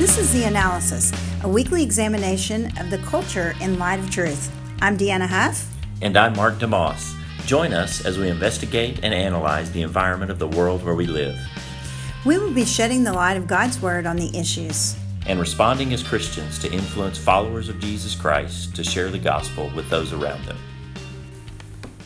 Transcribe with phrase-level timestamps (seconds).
[0.00, 1.12] This is The Analysis,
[1.42, 4.50] a weekly examination of the culture in light of truth.
[4.80, 5.70] I'm Deanna Huff.
[6.00, 7.14] And I'm Mark DeMoss.
[7.44, 11.38] Join us as we investigate and analyze the environment of the world where we live.
[12.24, 14.96] We will be shedding the light of God's Word on the issues
[15.26, 19.90] and responding as Christians to influence followers of Jesus Christ to share the gospel with
[19.90, 20.56] those around them.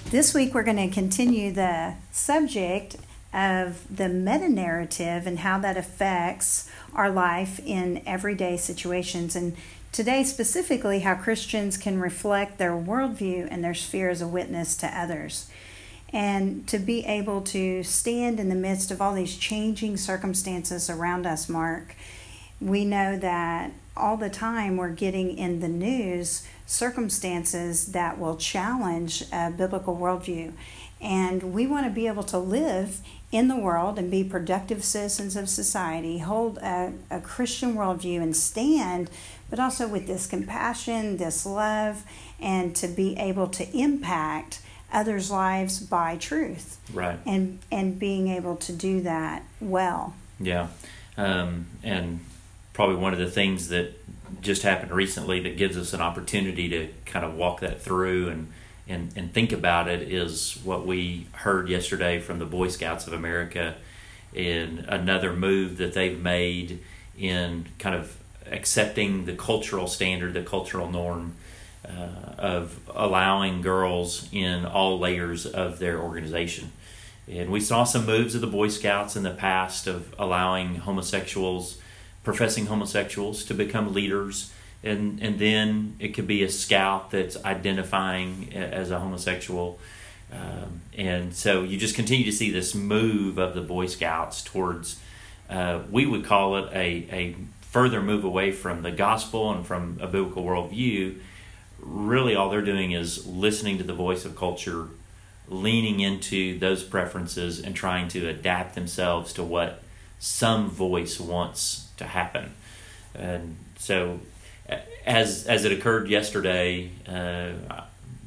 [0.06, 2.96] This week, we're going to continue the subject
[3.34, 9.34] of the meta narrative and how that affects our life in everyday situations.
[9.34, 9.56] And
[9.90, 14.86] today, specifically, how Christians can reflect their worldview and their sphere as a witness to
[14.86, 15.50] others.
[16.12, 21.26] And to be able to stand in the midst of all these changing circumstances around
[21.26, 21.96] us, Mark,
[22.60, 29.24] we know that all the time we're getting in the news circumstances that will challenge
[29.32, 30.52] a biblical worldview.
[31.00, 33.00] And we want to be able to live
[33.34, 38.36] in the world and be productive citizens of society, hold a, a Christian worldview and
[38.36, 39.10] stand,
[39.50, 42.04] but also with this compassion, this love,
[42.40, 44.60] and to be able to impact
[44.92, 46.78] others' lives by truth.
[46.92, 47.18] Right.
[47.26, 50.14] And and being able to do that well.
[50.38, 50.68] Yeah.
[51.16, 52.20] Um, and
[52.72, 53.94] probably one of the things that
[54.42, 58.52] just happened recently that gives us an opportunity to kind of walk that through and
[58.88, 63.12] and, and think about it is what we heard yesterday from the Boy Scouts of
[63.12, 63.74] America
[64.32, 66.80] in another move that they've made
[67.18, 68.16] in kind of
[68.50, 71.34] accepting the cultural standard, the cultural norm
[71.86, 76.72] uh, of allowing girls in all layers of their organization.
[77.26, 81.78] And we saw some moves of the Boy Scouts in the past of allowing homosexuals
[82.24, 84.50] professing homosexuals to become leaders
[84.84, 89.78] and and then it could be a scout that's identifying as a homosexual
[90.32, 95.00] um, and so you just continue to see this move of the boy scouts towards
[95.50, 99.98] uh, we would call it a, a further move away from the gospel and from
[100.00, 101.18] a biblical worldview
[101.78, 104.88] really all they're doing is listening to the voice of culture
[105.48, 109.82] leaning into those preferences and trying to adapt themselves to what
[110.18, 112.54] some voice wants to happen.
[113.14, 114.20] And so,
[115.06, 117.82] as as it occurred yesterday, uh,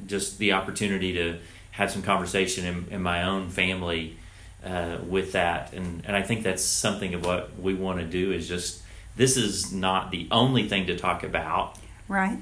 [0.06, 1.38] just the opportunity to
[1.72, 4.16] have some conversation in, in my own family
[4.64, 8.32] uh, with that, and and I think that's something of what we want to do
[8.32, 8.82] is just
[9.16, 11.76] this is not the only thing to talk about,
[12.08, 12.38] right?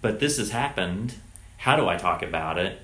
[0.00, 1.14] But this has happened.
[1.58, 2.80] How do I talk about it?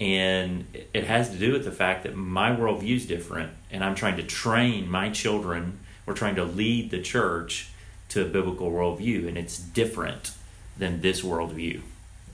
[0.00, 3.94] And it has to do with the fact that my worldview is different, and I'm
[3.94, 5.80] trying to train my children.
[6.06, 7.70] We're trying to lead the church
[8.10, 10.32] to a biblical worldview, and it's different
[10.76, 11.82] than this worldview.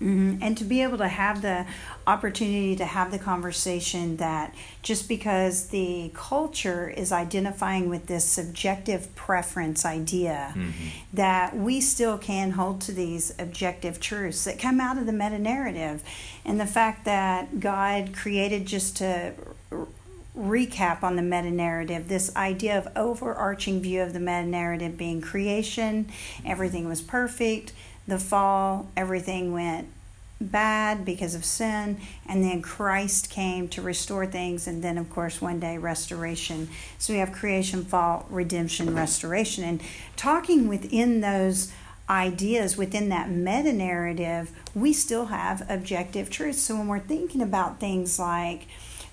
[0.00, 0.42] Mm-hmm.
[0.42, 1.66] And to be able to have the
[2.06, 9.14] opportunity to have the conversation that just because the culture is identifying with this subjective
[9.14, 10.88] preference idea, mm-hmm.
[11.12, 15.38] that we still can hold to these objective truths that come out of the meta
[15.38, 16.02] narrative.
[16.44, 19.32] And the fact that God created just to
[20.36, 25.20] recap on the meta narrative this idea of overarching view of the meta narrative being
[25.20, 26.10] creation
[26.44, 27.72] everything was perfect
[28.06, 29.88] the fall, everything went
[30.40, 35.40] bad because of sin, and then Christ came to restore things, and then, of course,
[35.40, 36.68] one day restoration.
[36.98, 39.64] So we have creation, fall, redemption, restoration.
[39.64, 39.82] And
[40.16, 41.72] talking within those
[42.10, 46.56] ideas, within that meta narrative, we still have objective truth.
[46.56, 48.66] So when we're thinking about things like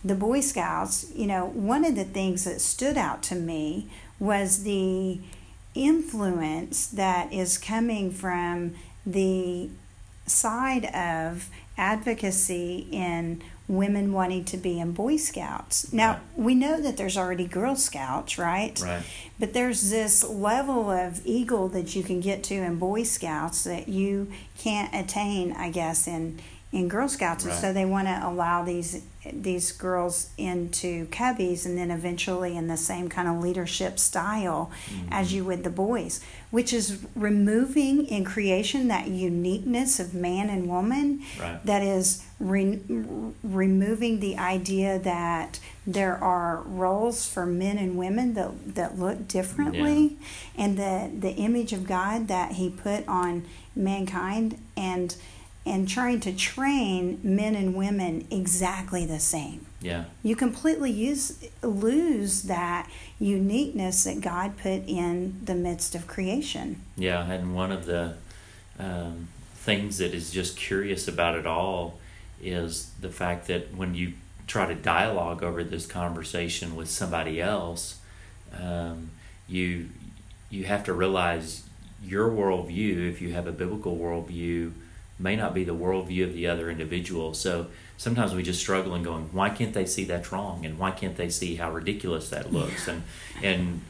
[0.03, 3.87] the Boy Scouts, you know, one of the things that stood out to me
[4.19, 5.19] was the
[5.75, 8.73] influence that is coming from
[9.05, 9.69] the
[10.25, 15.93] side of advocacy in women wanting to be in Boy Scouts.
[15.93, 16.21] Now, right.
[16.35, 18.79] we know that there's already Girl Scouts, right?
[18.81, 19.03] Right.
[19.39, 23.87] But there's this level of eagle that you can get to in Boy Scouts that
[23.87, 26.39] you can't attain, I guess, in
[26.71, 27.51] in Girl Scouts, right.
[27.51, 32.67] and so they want to allow these these girls into cubbies, and then eventually in
[32.67, 35.07] the same kind of leadership style mm-hmm.
[35.11, 40.67] as you would the boys, which is removing in creation that uniqueness of man and
[40.67, 41.21] woman.
[41.39, 41.63] Right.
[41.65, 42.79] That is re-
[43.43, 50.17] removing the idea that there are roles for men and women that that look differently,
[50.55, 50.63] yeah.
[50.63, 55.15] and the the image of God that He put on mankind and
[55.65, 59.65] and trying to train men and women exactly the same.
[59.79, 60.05] Yeah.
[60.23, 66.81] You completely use lose that uniqueness that God put in the midst of creation.
[66.95, 68.15] Yeah, and one of the
[68.79, 71.99] um, things that is just curious about it all
[72.41, 74.13] is the fact that when you
[74.47, 77.99] try to dialogue over this conversation with somebody else,
[78.59, 79.11] um,
[79.47, 79.89] you
[80.49, 81.63] you have to realize
[82.03, 84.73] your worldview, if you have a biblical worldview,
[85.21, 87.33] may not be the worldview of the other individual.
[87.33, 90.91] So sometimes we just struggle and going, why can't they see that's wrong, and why
[90.91, 93.03] can't they see how ridiculous that looks, and
[93.43, 93.81] and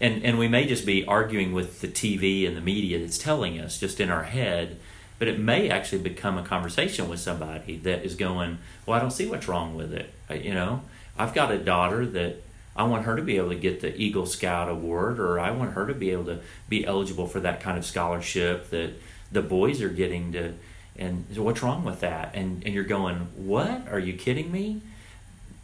[0.00, 3.60] and and we may just be arguing with the TV and the media that's telling
[3.60, 4.78] us just in our head.
[5.18, 9.10] But it may actually become a conversation with somebody that is going, well, I don't
[9.10, 10.12] see what's wrong with it.
[10.30, 10.82] You know,
[11.18, 12.42] I've got a daughter that
[12.76, 15.72] I want her to be able to get the Eagle Scout award, or I want
[15.72, 18.90] her to be able to be eligible for that kind of scholarship that
[19.32, 20.54] the boys are getting to.
[20.98, 22.34] And so what's wrong with that?
[22.34, 23.88] And and you're going, what?
[23.90, 24.82] Are you kidding me?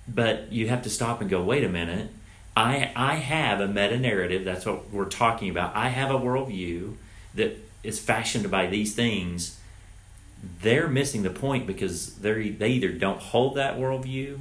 [0.09, 2.11] But you have to stop and go, wait a minute.
[2.57, 4.45] I I have a meta narrative.
[4.45, 5.75] That's what we're talking about.
[5.75, 6.97] I have a worldview
[7.35, 9.59] that is fashioned by these things.
[10.61, 14.39] They're missing the point because they they either don't hold that worldview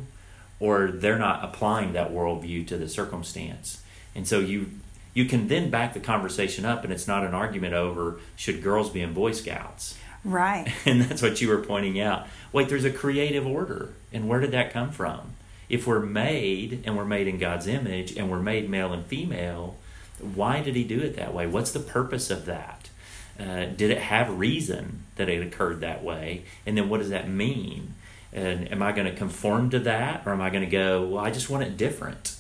[0.60, 3.82] or they're not applying that worldview to the circumstance.
[4.14, 4.72] And so you
[5.14, 8.90] you can then back the conversation up and it's not an argument over should girls
[8.90, 9.98] be in Boy Scouts.
[10.24, 10.72] Right.
[10.86, 12.28] And that's what you were pointing out.
[12.52, 13.94] Wait, there's a creative order.
[14.14, 15.36] And where did that come from?
[15.70, 19.78] If we're made and we're made in God's image and we're made male and female,
[20.20, 21.48] why did he do it that way?
[21.48, 22.90] What's the purpose of that?
[23.40, 26.44] Uh, did it have reason that it occurred that way?
[26.66, 27.96] And then what does that mean?
[28.34, 31.24] And am I going to conform to that or am I going to go, well,
[31.24, 32.36] I just want it different?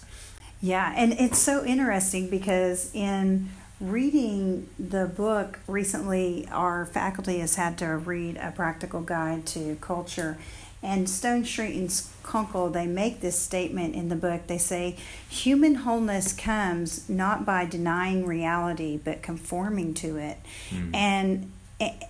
[0.61, 3.49] Yeah, and it's so interesting because in
[3.79, 10.37] reading the book recently, our faculty has had to read a practical guide to culture.
[10.83, 11.89] And Stonestreet and
[12.23, 14.47] Kunkle, they make this statement in the book.
[14.47, 14.97] They say,
[15.29, 20.37] human wholeness comes not by denying reality, but conforming to it.
[20.69, 20.95] Mm.
[20.95, 21.51] And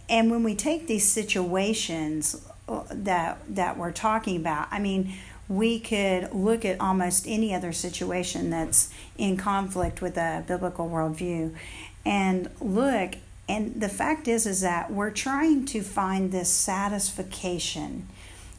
[0.10, 2.46] and when we take these situations
[2.90, 4.68] that that we're talking about.
[4.72, 5.14] I mean,
[5.52, 11.54] we could look at almost any other situation that's in conflict with a biblical worldview
[12.06, 13.16] and look
[13.50, 18.08] and the fact is is that we're trying to find this satisfaction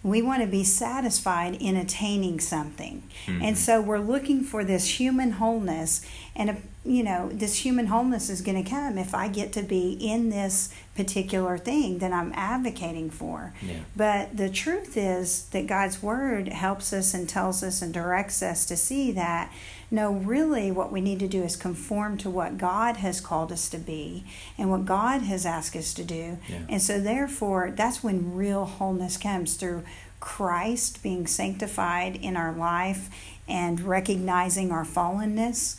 [0.03, 3.43] we want to be satisfied in attaining something mm-hmm.
[3.43, 6.05] and so we're looking for this human wholeness
[6.35, 9.93] and you know, this human wholeness is going to come if I get to be
[9.93, 13.53] in this particular thing that I'm advocating for.
[13.63, 13.81] Yeah.
[13.95, 18.67] But the truth is that God's word helps us and tells us and directs us
[18.67, 19.53] to see that
[19.93, 23.69] no, really, what we need to do is conform to what God has called us
[23.69, 24.25] to be
[24.57, 26.39] and what God has asked us to do.
[26.49, 26.63] Yeah.
[26.71, 29.85] And so, therefore, that's when real wholeness comes through
[30.19, 33.11] Christ being sanctified in our life
[33.47, 35.79] and recognizing our fallenness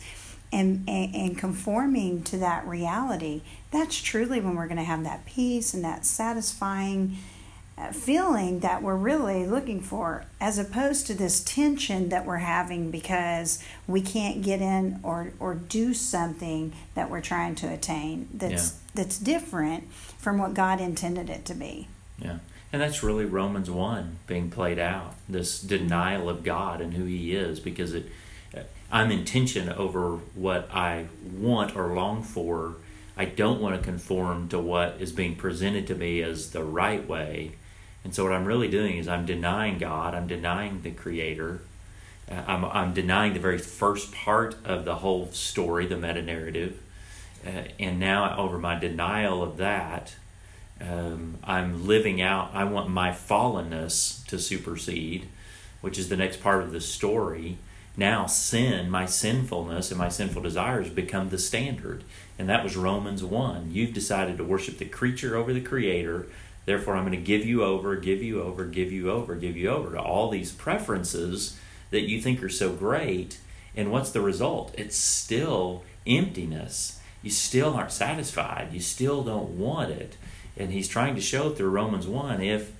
[0.52, 5.26] and, and, and conforming to that reality, that's truly when we're going to have that
[5.26, 7.16] peace and that satisfying
[7.76, 12.88] Uh, feeling that we're really looking for, as opposed to this tension that we're having
[12.88, 18.74] because we can't get in or, or do something that we're trying to attain that's
[18.74, 18.78] yeah.
[18.94, 21.88] that's different from what God intended it to be.
[22.16, 22.38] Yeah.
[22.72, 27.34] And that's really Romans 1 being played out this denial of God and who He
[27.34, 28.06] is because it
[28.56, 28.60] uh,
[28.90, 32.76] I'm in tension over what I want or long for.
[33.16, 37.06] I don't want to conform to what is being presented to me as the right
[37.08, 37.52] way.
[38.04, 41.62] And so, what I'm really doing is I'm denying God, I'm denying the Creator,
[42.30, 46.80] uh, I'm, I'm denying the very first part of the whole story, the meta narrative.
[47.44, 50.14] Uh, and now, over my denial of that,
[50.80, 55.28] um, I'm living out, I want my fallenness to supersede,
[55.80, 57.58] which is the next part of the story
[57.96, 62.02] now sin, my sinfulness and my sinful desires become the standard.
[62.38, 63.70] And that was Romans 1.
[63.70, 66.26] You've decided to worship the creature over the creator.
[66.66, 69.68] Therefore, I'm going to give you over, give you over, give you over, give you
[69.68, 71.58] over to all these preferences
[71.90, 73.38] that you think are so great.
[73.76, 74.74] And what's the result?
[74.78, 77.00] It's still emptiness.
[77.22, 78.72] You still aren't satisfied.
[78.72, 80.16] You still don't want it.
[80.56, 82.72] And he's trying to show through Romans 1 if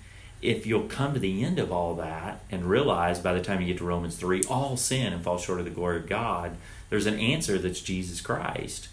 [0.43, 3.67] if you'll come to the end of all that and realize by the time you
[3.67, 6.59] get to Romans 3, all sin and fall short of the glory of God,
[6.91, 8.89] there's an answer that's Jesus Christ.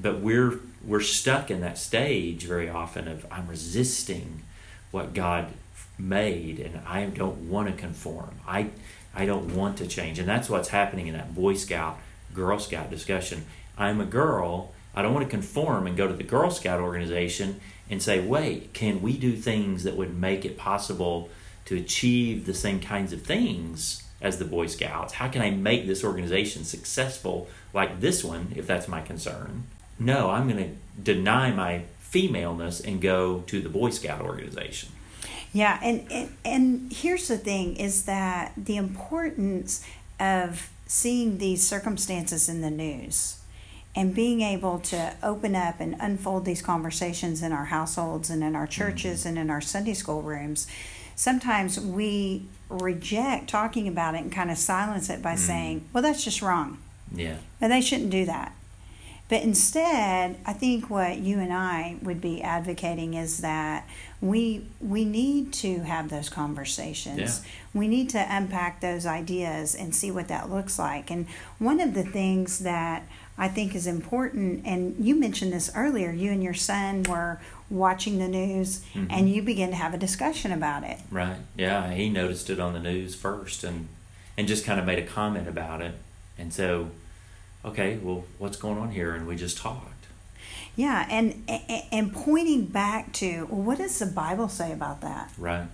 [0.00, 4.42] But we're we're stuck in that stage very often of I'm resisting
[4.90, 5.48] what God
[5.98, 8.40] made and I don't want to conform.
[8.46, 8.70] I
[9.14, 10.18] I don't want to change.
[10.18, 11.98] And that's what's happening in that Boy Scout,
[12.34, 13.46] Girl Scout discussion.
[13.76, 14.72] I'm a girl.
[14.94, 18.72] I don't want to conform and go to the Girl Scout organization and say, wait,
[18.74, 21.30] can we do things that would make it possible
[21.64, 25.14] to achieve the same kinds of things as the Boy Scouts?
[25.14, 29.64] How can I make this organization successful like this one, if that's my concern?
[29.98, 34.90] No, I'm going to deny my femaleness and go to the Boy Scout organization.
[35.52, 39.84] Yeah, and, and and here's the thing is that the importance
[40.20, 43.38] of seeing these circumstances in the news
[43.94, 48.54] and being able to open up and unfold these conversations in our households and in
[48.54, 49.30] our churches mm-hmm.
[49.30, 50.66] and in our Sunday school rooms,
[51.16, 55.38] sometimes we reject talking about it and kind of silence it by mm-hmm.
[55.38, 56.78] saying, well, that's just wrong.
[57.12, 57.38] Yeah.
[57.60, 58.54] And they shouldn't do that.
[59.28, 63.86] But instead, I think what you and I would be advocating is that
[64.22, 67.18] we we need to have those conversations.
[67.44, 67.50] Yeah.
[67.74, 71.10] We need to unpack those ideas and see what that looks like.
[71.10, 71.26] And
[71.58, 73.02] one of the things that
[73.36, 77.38] I think is important, and you mentioned this earlier, you and your son were
[77.70, 79.06] watching the news Mhm.
[79.10, 80.98] and you began to have a discussion about it.
[81.10, 81.36] Right.
[81.56, 81.92] Yeah.
[81.92, 83.88] He noticed it on the news first, and
[84.38, 85.94] and just kind of made a comment about it,
[86.38, 86.88] and so,
[87.64, 89.14] okay, well, what's going on here?
[89.14, 90.06] And we just talked.
[90.76, 91.42] Yeah, and
[91.90, 95.32] and- pointing back to well, what does the Bible say about that?
[95.38, 95.66] Right.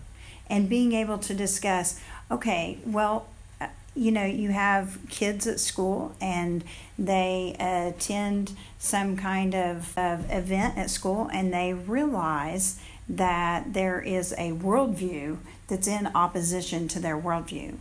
[0.48, 2.00] and being able to discuss
[2.30, 3.26] okay well
[3.60, 6.64] uh, you know you have kids at school and
[6.98, 14.32] they attend some kind of, of event at school and they realize that there is
[14.38, 15.36] a worldview
[15.68, 17.76] that's in opposition to their worldview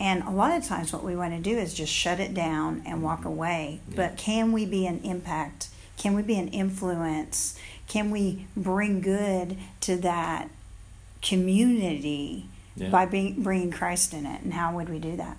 [0.00, 2.82] and a lot of times what we want to do is just shut it down
[2.86, 3.96] and walk away Yeah.
[3.96, 9.56] but can we be an impact can we be an influence can we bring good
[9.80, 10.48] to that
[11.22, 12.90] community Yeah.
[12.90, 14.42] by being, bringing Christ in it.
[14.42, 15.36] And how would we do that?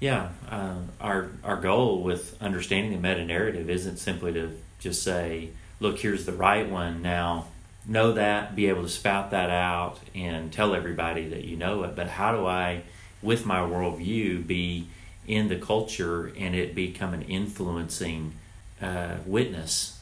[0.00, 5.48] Yeah, uh, our our goal with understanding the meta narrative isn't simply to just say,
[5.80, 7.46] "Look, here's the right one." Now,
[7.84, 11.96] know that, be able to spout that out, and tell everybody that you know it.
[11.96, 12.82] But how do I,
[13.22, 14.88] with my worldview, be
[15.26, 18.32] in the culture and it become an influencing
[18.80, 20.00] uh, witness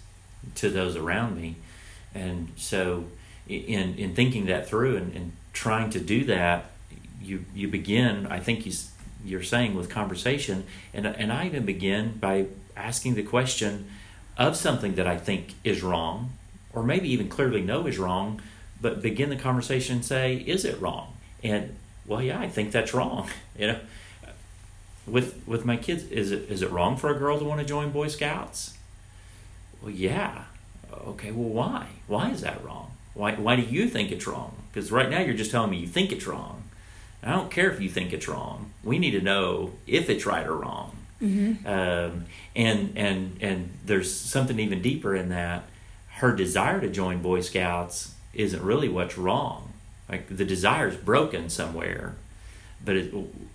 [0.56, 1.56] to those around me?
[2.14, 3.04] And so,
[3.49, 6.70] in in thinking that through and, and trying to do that,
[7.23, 8.26] you you begin.
[8.26, 8.73] I think you,
[9.25, 12.46] you're saying with conversation and and I even begin by
[12.76, 13.90] asking the question
[14.38, 16.32] of something that I think is wrong
[16.73, 18.40] or maybe even clearly know is wrong
[18.80, 21.75] but begin the conversation and say is it wrong and
[22.06, 23.78] well yeah I think that's wrong you know
[25.06, 27.66] with with my kids is it is it wrong for a girl to want to
[27.66, 28.76] join boy scouts
[29.80, 30.44] well yeah
[30.92, 34.90] okay well why why is that wrong why why do you think it's wrong because
[34.90, 36.64] right now you're just telling me you think it's wrong
[37.22, 38.70] I don't care if you think it's wrong.
[38.84, 40.96] We need to know if it's right or wrong.
[41.66, 45.64] Um, and and and there's something even deeper in that.
[46.08, 49.72] Her desire to join Boy Scouts isn't really what's wrong.
[50.08, 52.14] Like the desire's broken somewhere,
[52.84, 53.14] but it,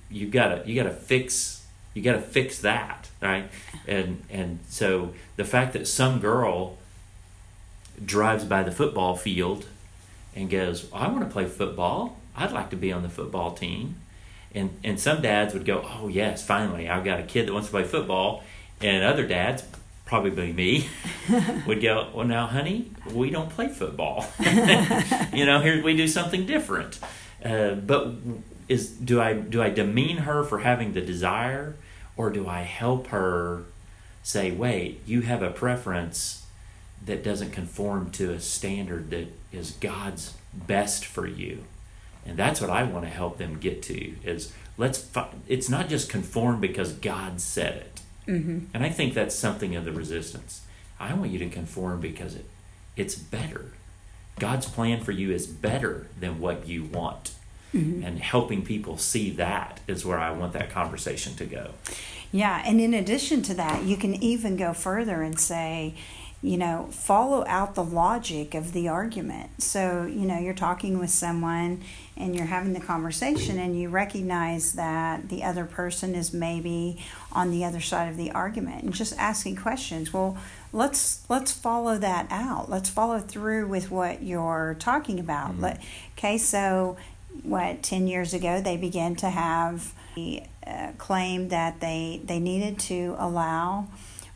[0.09, 3.49] you gotta you gotta fix you gotta fix that right.
[3.87, 6.77] And and so the fact that some girl
[8.03, 9.65] drives by the football field
[10.35, 12.17] and goes, I want to play football.
[12.35, 13.95] I'd like to be on the football team.
[14.53, 17.69] And and some dads would go, Oh yes, finally I've got a kid that wants
[17.69, 18.43] to play football
[18.81, 19.63] and other dads,
[20.11, 20.89] probably me,
[21.65, 24.25] would go, Well now honey, we don't play football.
[25.33, 26.99] you know, here we do something different.
[27.43, 28.15] Uh, but
[28.67, 31.77] is do I do I demean her for having the desire
[32.17, 33.63] or do I help her
[34.21, 36.45] say, Wait, you have a preference
[37.05, 41.63] that doesn't conform to a standard that is God's best for you.
[42.25, 45.87] And that's what I want to help them get to is let's fi- it's not
[45.87, 48.01] just conform because God said it.
[48.27, 48.65] Mm-hmm.
[48.73, 50.61] And I think that's something of the resistance.
[50.99, 52.45] I want you to conform because it
[52.95, 53.71] it's better.
[54.39, 57.33] God's plan for you is better than what you want.
[57.73, 61.71] And helping people see that is where I want that conversation to go.
[62.33, 65.95] Yeah, and in addition to that, you can even go further and say,
[66.41, 69.61] you know, follow out the logic of the argument.
[69.61, 71.81] So, you know, you're talking with someone
[72.21, 77.49] and you're having the conversation and you recognize that the other person is maybe on
[77.51, 80.13] the other side of the argument and just asking questions.
[80.13, 80.37] Well,
[80.71, 82.69] let's let's follow that out.
[82.69, 85.53] Let's follow through with what you're talking about.
[85.57, 85.61] Mhm.
[85.61, 85.81] Let,
[86.17, 86.95] okay, so
[87.43, 92.77] what 10 years ago they began to have the uh, claim that they they needed
[92.77, 93.87] to allow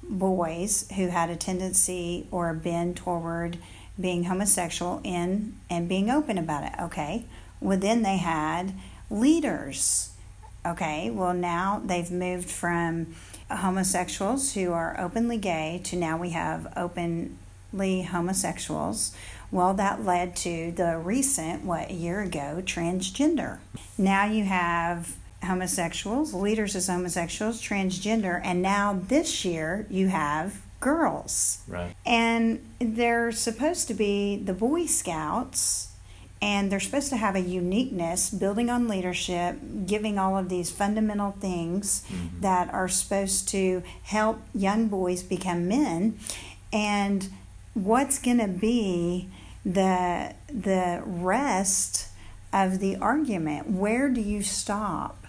[0.01, 3.57] boys who had a tendency or a bend toward
[3.99, 6.73] being homosexual in and being open about it.
[6.81, 7.25] Okay.
[7.59, 8.73] Well, then they had
[9.09, 10.11] leaders.
[10.65, 11.09] Okay.
[11.09, 13.15] Well, now they've moved from
[13.49, 19.15] homosexuals who are openly gay to now we have openly homosexuals.
[19.51, 23.59] Well, that led to the recent, what, a year ago, transgender.
[23.97, 31.61] Now you have homosexuals, leaders as homosexuals, transgender, and now this year you have girls.
[31.67, 31.95] Right.
[32.05, 35.91] And they're supposed to be the Boy Scouts
[36.41, 41.31] and they're supposed to have a uniqueness, building on leadership, giving all of these fundamental
[41.39, 42.41] things Mhm.
[42.41, 46.17] that are supposed to help young boys become men.
[46.73, 47.29] And
[47.73, 49.29] what's going to be
[49.65, 52.07] the the rest
[52.53, 53.71] of the argument?
[53.71, 55.25] Where do you stop?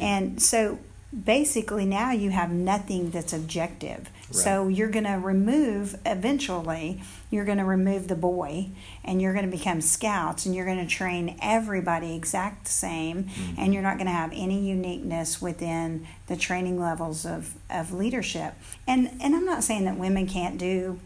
[0.00, 0.78] And so
[1.24, 4.10] basically now you have nothing that's objective.
[4.30, 7.00] So you're going to remove eventually
[7.30, 8.68] you're going to remove the boy
[9.02, 13.24] and you're going to become scouts and you're going to train everybody exact the same
[13.24, 13.54] Mhm.
[13.56, 18.52] and you're not going to have any uniqueness within the training levels of, of leadership.
[18.86, 21.00] And and I'm not saying that women can't do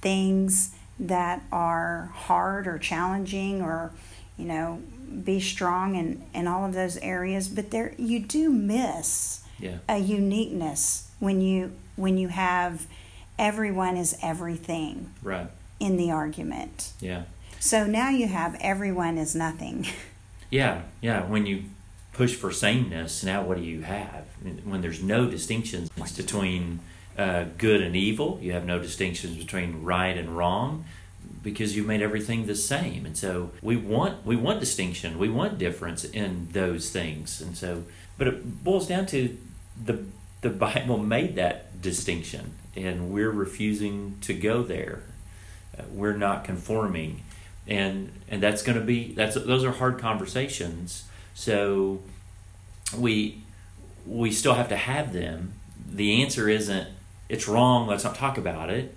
[0.00, 0.70] things
[1.00, 3.90] that are hard or challenging or
[4.36, 4.80] you know
[5.24, 9.78] be strong in, in all of those areas but there you do miss Yeah.
[9.88, 12.86] a uniqueness when you when you have
[13.38, 15.48] everyone is everything Right.
[15.80, 17.22] in the argument Yeah.
[17.60, 19.86] so now you have everyone is nothing
[20.50, 20.82] Yeah.
[21.02, 21.24] Yeah.
[21.26, 21.64] When you
[22.14, 24.24] push for sameness, now what do you have?
[24.64, 26.80] When there's no distinctions between
[27.18, 30.86] uh, good and evil, you have no distinctions between right and wrong
[31.50, 33.06] because you've made everything the same.
[33.06, 37.40] And so we want we want distinction, we want difference in those things.
[37.40, 37.84] And so,
[38.18, 39.34] but it boils down to
[39.82, 40.04] the
[40.42, 45.04] the Bible made that distinction, and we're refusing to go there.
[45.76, 47.22] Uh, we're not conforming,
[47.66, 51.04] and and that's going to be that's those are hard conversations.
[51.32, 52.02] So
[52.94, 53.42] we
[54.06, 55.54] we still have to have them.
[55.90, 56.88] The answer isn't
[57.30, 57.86] it's wrong.
[57.86, 58.94] Let's not talk about it.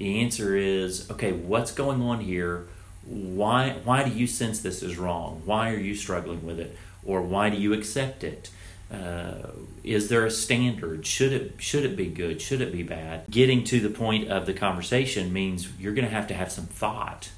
[0.00, 1.30] The answer is okay.
[1.32, 2.66] What's going on here?
[3.04, 5.42] Why why do you sense this is wrong?
[5.44, 8.48] Why are you struggling with it, or why do you accept it?
[8.90, 9.50] Uh,
[9.84, 11.04] is there a standard?
[11.04, 12.40] Should it should it be good?
[12.40, 13.24] Should it be bad?
[13.28, 16.64] Getting to the point of the conversation means you're going to have to have some
[16.64, 17.28] thought,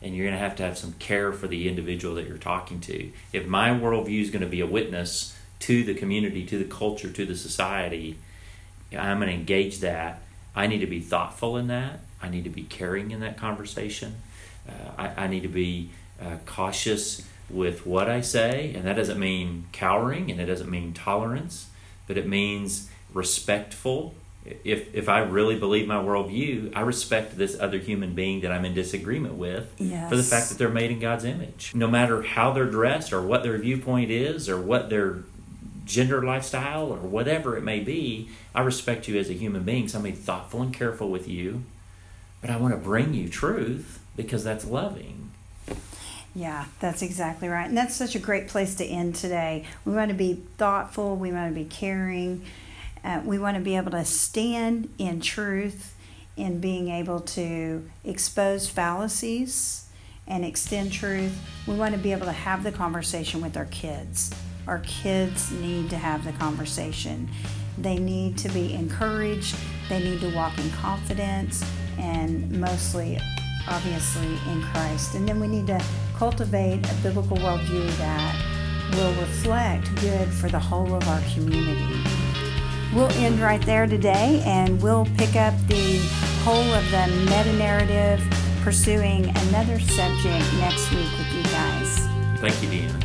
[0.00, 2.78] and you're going to have to have some care for the individual that you're talking
[2.82, 3.10] to.
[3.32, 7.10] If my worldview is going to be a witness to the community, to the culture,
[7.10, 8.16] to the society,
[8.96, 10.22] I'm going to engage that.
[10.54, 12.00] I need to be thoughtful in that.
[12.22, 14.16] I need to be caring in that conversation.
[14.68, 19.18] Uh, I, I need to be uh, cautious with what I say, and that doesn't
[19.18, 21.68] mean cowering and it doesn't mean tolerance,
[22.06, 24.14] but it means respectful.
[24.64, 28.64] If if I really believe my worldview, I respect this other human being that I'm
[28.64, 29.70] in disagreement with
[30.08, 31.72] for the fact that they're made in God's image.
[31.74, 35.18] No matter how they're dressed or what their viewpoint is or what their
[35.90, 39.88] gender lifestyle or whatever it may be, I respect you as a human being.
[39.88, 41.64] So I'm being thoughtful and careful with you,
[42.40, 45.30] but I want to bring you truth because that's loving.
[46.34, 47.66] Yeah, that's exactly right.
[47.66, 49.64] And that's such a great place to end today.
[49.84, 52.44] We want to be thoughtful, we want to be caring,
[53.02, 55.96] uh, we want to be able to stand in truth,
[56.36, 59.88] in being able to expose fallacies
[60.28, 61.36] and extend truth.
[61.66, 64.32] We want to be able to have the conversation with our kids.
[64.70, 67.28] Our kids need to have the conversation.
[67.76, 69.56] They need to be encouraged,
[69.88, 71.64] they need to walk in confidence,
[71.98, 73.18] and mostly
[73.66, 75.16] obviously in Christ.
[75.16, 75.82] And then we need to
[76.14, 82.04] cultivate a biblical worldview that will reflect good for the whole of our community.
[82.94, 85.98] We'll end right there today and we'll pick up the
[86.44, 88.22] whole of the meta narrative
[88.62, 91.98] pursuing another subject next week with you guys.
[92.40, 92.99] Thank you, Deanna.